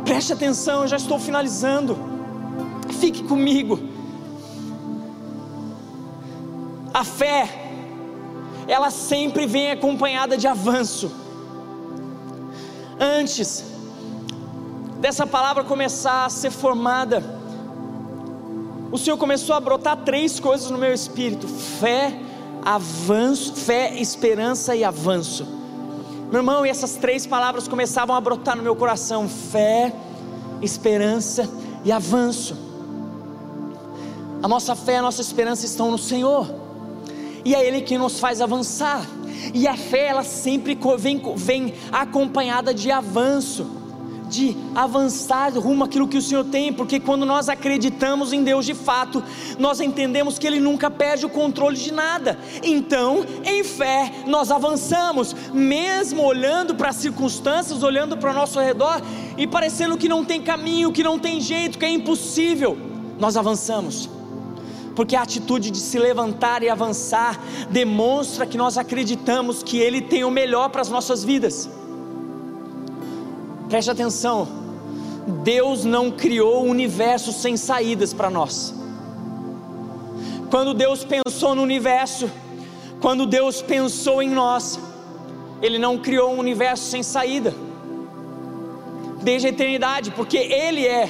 [0.06, 2.13] Preste atenção, eu já estou finalizando
[2.94, 3.80] fique comigo.
[6.94, 7.50] A fé,
[8.68, 11.12] ela sempre vem acompanhada de avanço.
[13.00, 13.64] Antes
[15.00, 17.24] dessa palavra começar a ser formada,
[18.92, 22.18] o Senhor começou a brotar três coisas no meu espírito: fé,
[22.64, 25.46] avanço, fé, esperança e avanço.
[26.30, 29.94] Meu irmão, e essas três palavras começavam a brotar no meu coração: fé,
[30.62, 31.50] esperança
[31.84, 32.73] e avanço.
[34.44, 36.54] A nossa fé, a nossa esperança estão no Senhor,
[37.46, 39.08] e é Ele que nos faz avançar.
[39.54, 43.66] E a fé, ela sempre vem, vem acompanhada de avanço
[44.30, 48.74] de avançar rumo àquilo que o Senhor tem, porque quando nós acreditamos em Deus de
[48.74, 49.24] fato,
[49.60, 52.40] nós entendemos que Ele nunca perde o controle de nada.
[52.64, 59.02] Então, em fé, nós avançamos, mesmo olhando para as circunstâncias, olhando para o nosso redor
[59.38, 62.76] e parecendo que não tem caminho, que não tem jeito, que é impossível,
[63.20, 64.10] nós avançamos
[64.96, 67.40] porque a atitude de se levantar e avançar
[67.70, 71.70] demonstra que nós acreditamos que Ele tem o melhor para as nossas vidas.
[73.70, 74.48] Preste atenção,
[75.44, 78.74] Deus não criou o universo sem saídas para nós.
[80.50, 82.30] Quando Deus pensou no universo,
[83.02, 84.80] quando Deus pensou em nós,
[85.62, 87.54] Ele não criou um universo sem saída,
[89.24, 91.10] desde a eternidade, porque Ele é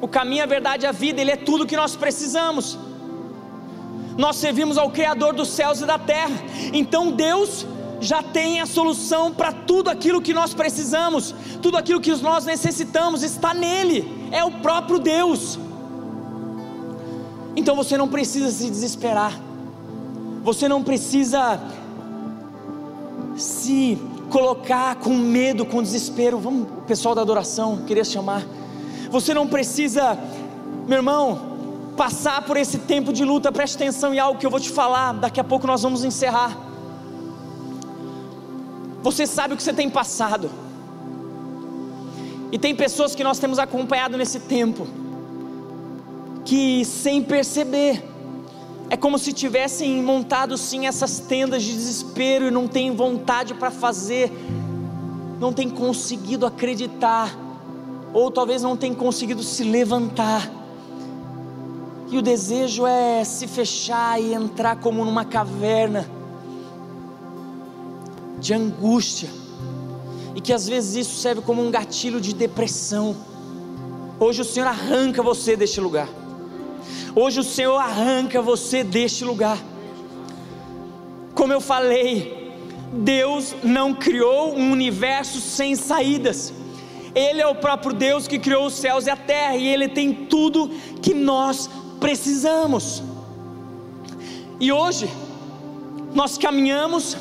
[0.00, 2.78] o caminho, a verdade e a vida, Ele é tudo que nós precisamos.
[4.18, 6.34] Nós servimos ao Criador dos céus e da terra,
[6.72, 7.64] então Deus
[8.00, 13.22] já tem a solução para tudo aquilo que nós precisamos, tudo aquilo que nós necessitamos
[13.22, 15.56] está nele, é o próprio Deus.
[17.54, 19.32] Então você não precisa se desesperar,
[20.42, 21.60] você não precisa
[23.36, 23.96] se
[24.30, 26.38] colocar com medo, com desespero.
[26.38, 28.44] Vamos, pessoal da adoração, queria chamar.
[29.10, 30.18] Você não precisa,
[30.86, 31.47] meu irmão,
[31.98, 33.50] passar por esse tempo de luta.
[33.50, 35.12] Preste atenção em algo que eu vou te falar.
[35.14, 36.56] Daqui a pouco nós vamos encerrar.
[39.02, 40.48] Você sabe o que você tem passado.
[42.52, 44.86] E tem pessoas que nós temos acompanhado nesse tempo,
[46.44, 48.02] que sem perceber,
[48.88, 53.70] é como se tivessem montado sim essas tendas de desespero e não têm vontade para
[53.70, 54.32] fazer,
[55.38, 57.36] não têm conseguido acreditar,
[58.14, 60.57] ou talvez não tenham conseguido se levantar.
[62.10, 66.08] E o desejo é se fechar e entrar como numa caverna
[68.40, 69.28] de angústia,
[70.34, 73.14] e que às vezes isso serve como um gatilho de depressão.
[74.18, 76.08] Hoje o Senhor arranca você deste lugar.
[77.14, 79.58] Hoje o Senhor arranca você deste lugar.
[81.34, 82.54] Como eu falei,
[82.92, 86.54] Deus não criou um universo sem saídas.
[87.14, 90.12] Ele é o próprio Deus que criou os céus e a terra, e Ele tem
[90.12, 90.70] tudo
[91.02, 91.68] que nós
[92.00, 93.02] precisamos.
[94.60, 95.08] E hoje,
[96.14, 97.16] nós caminhamos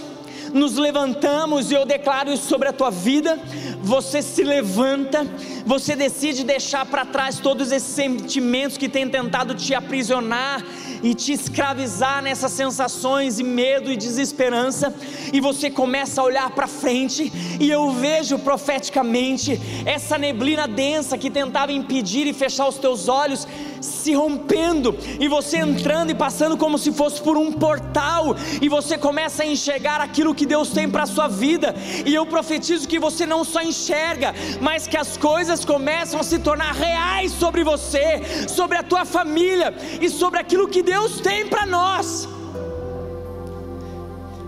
[0.53, 3.39] nos levantamos e eu declaro isso sobre a tua vida.
[3.81, 5.25] Você se levanta,
[5.65, 10.63] você decide deixar para trás todos esses sentimentos que têm tentado te aprisionar
[11.03, 14.93] e te escravizar nessas sensações e medo e desesperança,
[15.31, 21.29] e você começa a olhar para frente, e eu vejo profeticamente essa neblina densa que
[21.29, 23.47] tentava impedir e fechar os teus olhos
[23.81, 28.97] se rompendo, e você entrando e passando como se fosse por um portal, e você
[28.97, 31.75] começa a enxergar aquilo que Deus tem para a sua vida,
[32.05, 36.39] e eu profetizo que você não só enxerga, mas que as coisas começam a se
[36.39, 41.65] tornar reais sobre você, sobre a tua família e sobre aquilo que Deus tem para
[41.65, 42.29] nós.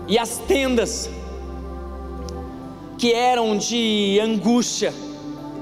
[0.08, 1.10] E as tendas
[2.96, 4.94] que eram de angústia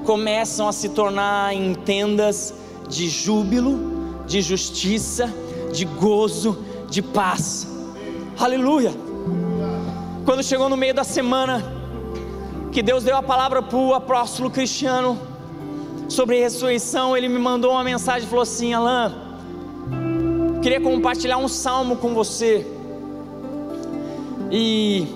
[0.05, 2.55] começam a se tornar em tendas
[2.89, 5.29] de júbilo, de justiça,
[5.73, 7.67] de gozo, de paz.
[8.39, 8.93] Aleluia.
[10.25, 11.61] Quando chegou no meio da semana,
[12.71, 15.19] que Deus deu a palavra para o apóstolo Cristiano
[16.09, 19.28] sobre ressurreição, ele me mandou uma mensagem e falou assim: Alain
[20.69, 22.67] queria compartilhar um salmo com você.
[24.53, 25.07] E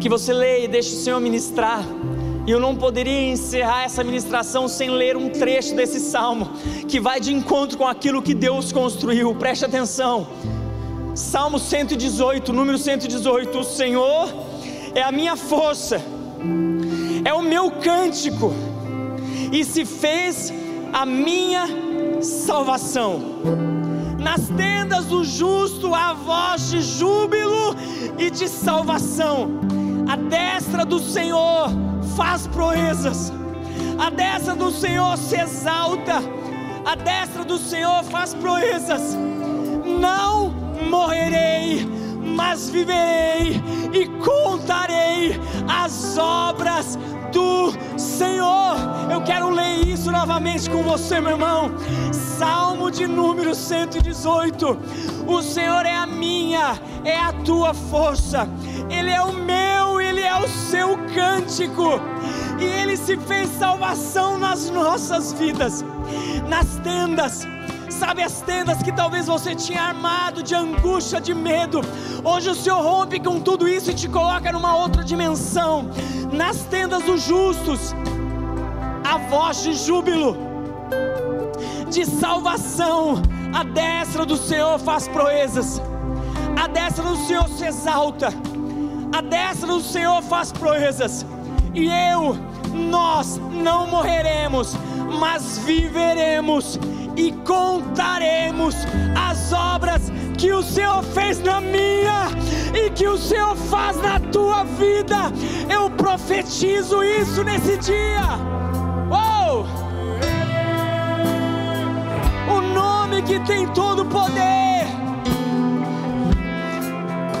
[0.00, 1.82] que você leia e deixe o Senhor ministrar.
[2.46, 6.52] E eu não poderia encerrar essa ministração sem ler um trecho desse salmo,
[6.86, 9.34] que vai de encontro com aquilo que Deus construiu.
[9.34, 10.28] Preste atenção.
[11.16, 13.58] Salmo 118, número 118.
[13.58, 14.32] O Senhor
[14.94, 16.00] é a minha força,
[17.24, 18.52] é o meu cântico,
[19.50, 20.52] e se fez
[20.92, 21.66] a minha
[22.20, 23.79] salvação.
[24.20, 27.74] Nas tendas do justo há voz de júbilo
[28.18, 29.48] e de salvação.
[30.06, 31.70] A destra do Senhor
[32.16, 33.32] faz proezas.
[33.98, 36.16] A destra do Senhor se exalta.
[36.84, 39.16] A destra do Senhor faz proezas.
[39.98, 40.50] Não
[40.90, 41.88] morrerei,
[42.36, 46.98] mas viverei e contarei as obras
[47.32, 48.76] do Senhor.
[49.10, 51.70] Eu quero ler isso novamente com você, meu irmão.
[52.40, 54.78] Salmo de número 118.
[55.26, 58.48] O Senhor é a minha, é a tua força.
[58.88, 60.96] Ele é o meu, ele é o seu
[61.50, 62.00] profético
[62.58, 65.84] e ele se fez salvação nas nossas vidas,
[66.48, 67.46] nas tendas.
[67.88, 71.80] Sabe as tendas que talvez você tinha armado de angústia, de medo.
[72.24, 75.90] Hoje o Senhor rompe com tudo isso e te coloca numa outra dimensão.
[76.32, 77.94] Nas tendas dos justos,
[79.04, 80.49] a voz de júbilo,
[81.90, 83.20] de salvação.
[83.52, 85.82] A destra do Senhor faz proezas.
[86.56, 88.28] A destra do Senhor se exalta.
[89.12, 91.26] A destra do Senhor faz proezas.
[91.74, 92.36] E eu,
[92.72, 94.76] nós não morreremos,
[95.18, 96.78] mas viveremos
[97.16, 98.76] e contaremos
[99.16, 102.28] as obras que o Senhor fez na minha
[102.74, 105.16] e que o Senhor faz na tua vida.
[105.68, 108.60] Eu profetizo isso nesse dia.
[113.30, 114.88] Que tem todo o poder,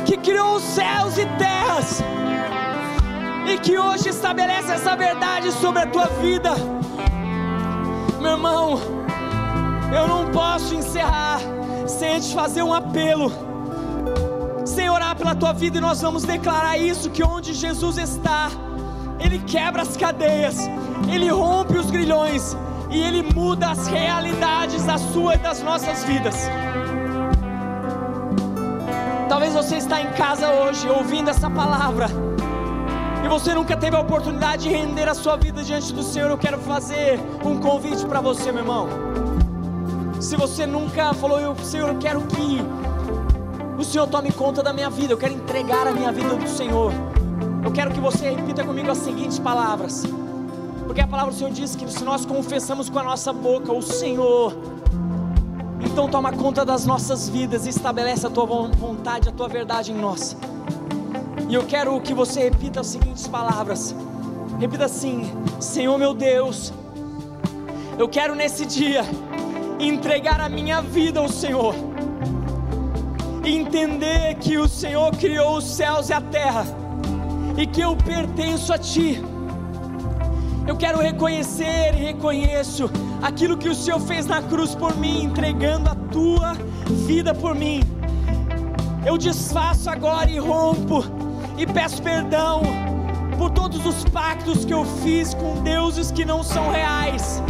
[0.06, 2.00] que criou os céus e terras,
[3.44, 6.54] e que hoje estabelece essa verdade sobre a tua vida,
[8.20, 8.78] meu irmão
[9.92, 11.40] eu não posso encerrar
[11.88, 13.32] sem te fazer um apelo,
[14.64, 18.48] sem orar pela tua vida, e nós vamos declarar isso: que onde Jesus está,
[19.18, 20.56] Ele quebra as cadeias,
[21.12, 22.56] Ele rompe os grilhões
[22.90, 26.48] e Ele muda as realidades da sua e das nossas vidas.
[29.28, 32.08] Talvez você está em casa hoje ouvindo essa palavra
[33.24, 36.30] e você nunca teve a oportunidade de render a sua vida diante do Senhor.
[36.30, 38.88] Eu quero fazer um convite para você, meu irmão.
[40.20, 42.60] Se você nunca falou, eu, Senhor, eu quero que
[43.78, 46.92] o Senhor tome conta da minha vida, eu quero entregar a minha vida do Senhor.
[47.64, 50.04] Eu quero que você repita comigo as seguintes palavras.
[50.90, 53.80] Porque a palavra do Senhor diz que se nós confessamos com a nossa boca o
[53.80, 54.52] Senhor,
[55.80, 59.94] então toma conta das nossas vidas e estabelece a tua vontade, a tua verdade em
[59.94, 60.36] nós.
[61.48, 63.94] E eu quero que você repita as seguintes palavras.
[64.58, 65.30] Repita assim:
[65.60, 66.72] Senhor meu Deus,
[67.96, 69.04] eu quero nesse dia
[69.78, 71.72] entregar a minha vida ao Senhor,
[73.44, 76.66] entender que o Senhor criou os céus e a terra
[77.56, 79.29] e que eu pertenço a Ti.
[80.70, 82.88] Eu quero reconhecer e reconheço
[83.20, 86.52] aquilo que o Senhor fez na cruz por mim, entregando a tua
[87.08, 87.80] vida por mim.
[89.04, 91.04] Eu desfaço agora e rompo
[91.58, 92.62] e peço perdão
[93.36, 97.42] por todos os pactos que eu fiz com deuses que não são reais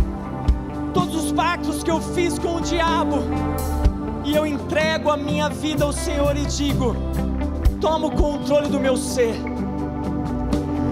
[0.94, 3.18] todos os pactos que eu fiz com o diabo,
[4.24, 6.96] e eu entrego a minha vida ao Senhor e digo:
[7.82, 9.34] toma o controle do meu ser,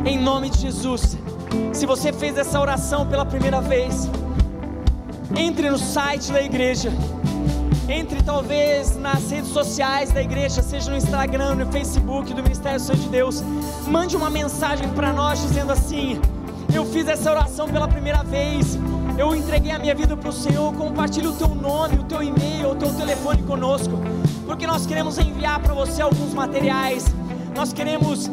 [0.05, 1.16] em nome de Jesus.
[1.79, 4.11] Se você fez essa oração pela primeira vez,
[5.37, 6.91] entre no site da igreja,
[7.89, 12.99] entre talvez nas redes sociais da igreja, seja no Instagram, no Facebook do Ministério Santo
[12.99, 13.45] de Deus,
[13.87, 16.20] mande uma mensagem para nós dizendo assim:
[16.74, 18.76] Eu fiz essa oração pela primeira vez.
[19.16, 22.72] Eu entreguei a minha vida para o Senhor, compartilhe o teu nome, o teu e-mail,
[22.72, 23.95] o teu telefone conosco,
[24.47, 27.05] porque nós queremos enviar para você alguns materiais,
[27.55, 28.29] nós queremos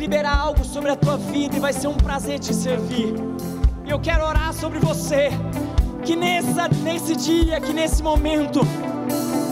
[0.00, 3.14] liberar algo sobre a tua vida e vai ser um prazer te servir.
[3.86, 5.28] Eu quero orar sobre você,
[6.02, 8.60] que nessa, nesse dia, que nesse momento,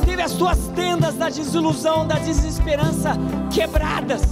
[0.06, 3.12] teve as tuas tendas da desilusão, da desesperança
[3.52, 4.22] quebradas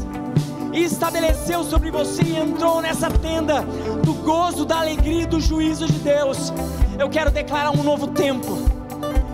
[0.73, 3.61] e estabeleceu sobre você e entrou nessa tenda
[4.03, 6.51] do gozo, da alegria e do juízo de Deus.
[6.99, 8.57] Eu quero declarar um novo tempo.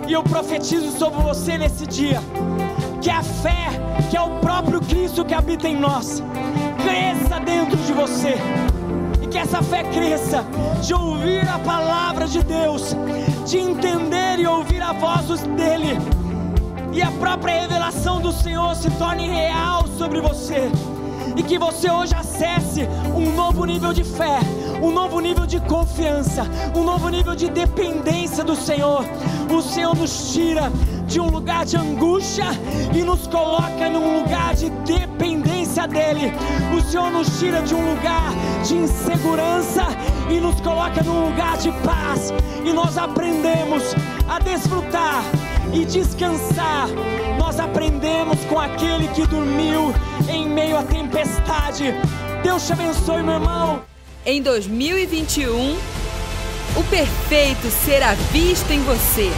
[0.09, 2.21] E eu profetizo sobre você nesse dia
[3.01, 3.69] que a fé,
[4.11, 6.23] que é o próprio Cristo que habita em nós,
[6.83, 8.35] cresça dentro de você.
[9.23, 10.45] E que essa fé cresça
[10.83, 12.97] de ouvir a palavra de Deus,
[13.47, 15.99] de entender e ouvir a voz dele.
[16.93, 20.71] E a própria revelação do Senhor se torne real sobre você
[21.37, 22.83] e que você hoje acesse
[23.15, 24.39] um novo nível de fé,
[24.83, 29.05] um novo nível de confiança, um novo nível de dependência do Senhor.
[29.51, 30.71] O Senhor nos tira
[31.13, 32.47] de um lugar de angústia
[32.95, 36.33] e nos coloca num lugar de dependência dEle.
[36.75, 38.33] O Senhor nos tira de um lugar
[38.65, 39.89] de insegurança
[40.31, 42.33] e nos coloca num lugar de paz.
[42.65, 43.95] E nós aprendemos
[44.27, 45.23] a desfrutar
[45.75, 46.89] e descansar.
[47.39, 49.95] Nós aprendemos com aquele que dormiu
[50.31, 51.93] em meio à tempestade.
[52.43, 53.83] Deus te abençoe, meu irmão.
[54.25, 55.77] Em 2021,
[56.75, 59.31] o perfeito será visto em você.